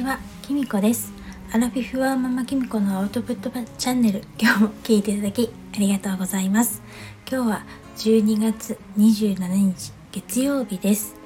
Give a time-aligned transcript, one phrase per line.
[0.00, 1.12] ちは、きみこです。
[1.52, 6.80] アラフィフはママきみこのアウトプットチャンネル、今日も聞いていただきありがとうございます。
[7.30, 7.66] 今日は
[7.98, 11.16] 12月27日月曜日です。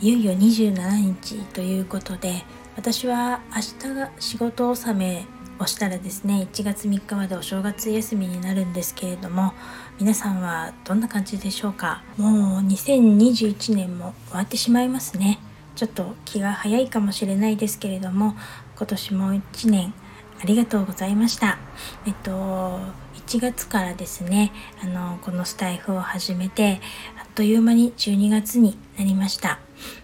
[0.00, 2.44] いよいよ27日ということで、
[2.76, 5.26] 私は明日が仕事納め
[5.58, 9.54] をしたらですね、1月3日までお正月休みになるんですけれども、
[9.98, 15.40] 皆さんはどんな感じでしょうかもう2021年も終わってしまいますね。
[15.74, 18.34] ちょっと気が早いかもしれないですけれども
[18.76, 19.94] 今年も1年
[20.42, 21.58] ありがとうございました。
[22.06, 22.80] えっと
[23.14, 26.80] 1月からですねあのこのスタイフを始めて
[27.18, 29.60] あっという間に12月になりました。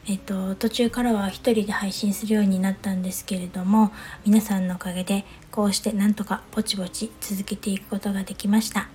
[0.09, 3.92] えっと途中からは一人で配信するようになったんですけれども
[4.25, 8.89] 皆さんのおかげでこうしてなんとかぼちぼち続けていくことができました。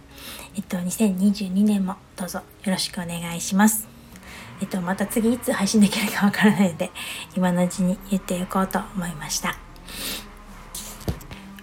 [0.56, 3.95] えっと2022年もどうぞよろしくお願いします。
[4.62, 6.92] えっと、また次いつ配信できるかわからないので、
[7.36, 9.58] 今のうちに言っておこうと思いました。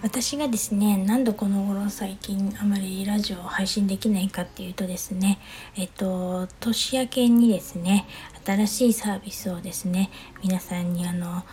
[0.01, 5.39] 私がですね、何度この頃最近あまりラジオを配信できないかっていうとですね、
[5.77, 8.05] えっと、年明けにですね、
[8.45, 10.09] 新しいサービスをですね、
[10.43, 11.45] 皆さんにあの、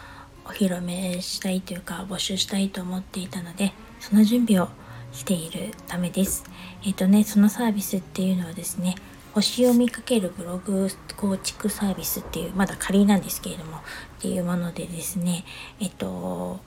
[0.45, 4.69] お披露目したいというか、募集したいと思っていたので、その準備を
[5.12, 6.45] しているためです。
[6.84, 8.97] えっとね、そのサービスっていうのはですね、
[9.33, 13.81] 星読みかけるブログ構築サービスっていうまだ仮なんですけれどもっ
[14.20, 15.45] ていうものでですね
[15.81, 16.61] えっと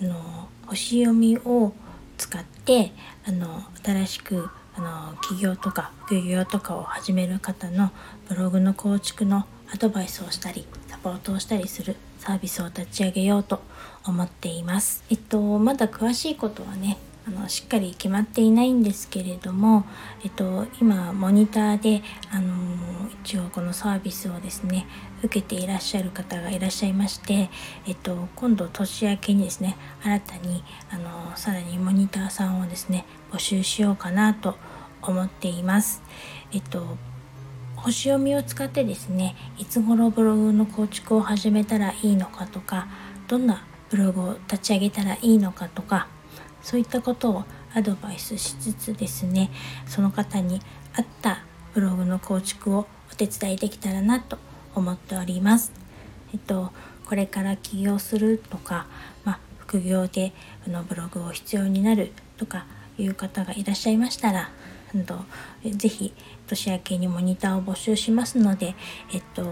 [0.00, 1.72] あの星読みを
[2.18, 2.92] 使って
[3.26, 7.90] あの新しくあの起業とか副業とかを始める方の
[8.28, 13.60] ブログの構築のアドバイスをしたりサポートをしたりするサービスを立ち上げようと
[14.04, 15.02] 思っています。
[15.10, 19.84] えっとまだ詳しいことはねあのしっかり決まっていないんですけれども、
[20.24, 22.54] えっと、今モニターであの
[23.24, 24.86] 一応このサービスをですね
[25.24, 27.50] 受けていらっしゃる方がいらっしゃいまして、
[27.88, 34.56] えっと、今度年明けにですね新たにあのさらにモニターさんをですね募集しようかなと
[35.02, 36.02] 思っています。
[36.52, 36.96] えっと
[37.74, 42.88] 星読みを使ってですねいつ頃ブログの構築を始めたらいいのかとか
[43.28, 46.08] どんなブログを立ち上げたらいいのかとか
[46.66, 47.44] そういったことを
[47.74, 49.52] アドバイスしつつですね
[49.86, 50.60] その方に
[50.96, 51.44] 合った
[51.74, 54.36] ブログの構築をお手伝いできたらなと
[54.74, 55.70] 思っております。
[56.34, 56.72] えっと
[57.04, 58.88] これから起業するとか、
[59.24, 60.32] まあ、副業で
[60.66, 62.66] あのブログを必要になるとか
[62.98, 64.50] いう方がいらっしゃいましたら
[65.06, 65.20] と
[65.70, 66.12] ぜひ
[66.48, 68.74] 年明けにモニターを募集しますので、
[69.12, 69.46] えっと、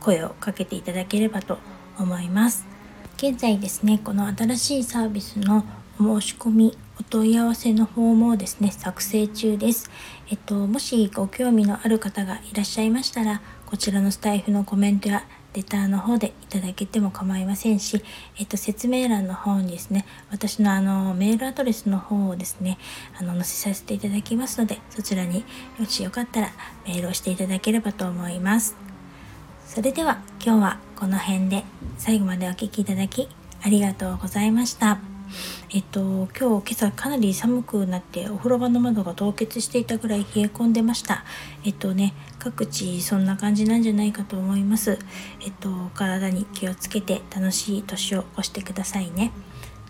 [0.00, 1.58] 声をかけていただければと
[1.98, 2.75] 思います。
[3.16, 5.64] 現在ですねこの新しいサービスの
[5.98, 9.90] お申し込みお問い合わせの方もですね作成中です
[10.28, 18.02] えっともしご興味のある方がいらっしゃいましたらこちらのスタイフのコメントやレターの方でいただけても構いませんし、
[18.38, 22.76] えっと、説明欄の方にですね、私のあの、メールアドレスの方をですね、
[23.18, 25.46] あの、載せさせていただきますので、そちらに
[25.78, 26.50] もしよかったら
[26.86, 28.95] メールをしていただければと思います。
[29.66, 31.64] それでは今日はこの辺で
[31.98, 33.28] 最後までお聴きいただき
[33.62, 34.98] ありがとうございました。
[35.74, 41.24] えっと、今日今朝かなり寒くなってお風呂場の窓が凍結していたぐらい冷え込んでました。
[41.64, 44.98] えっとね、各地そんな感じなんじゃないかと思います。
[45.44, 49.32] えっと、体に気をつけて楽しい年を越してくださいね。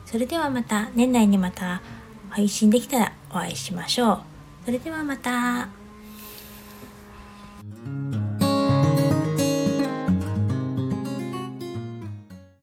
[0.07, 1.83] それではまた年内にまた
[2.31, 4.21] 配信できたらお会いしましょう。
[4.65, 5.86] それではまた。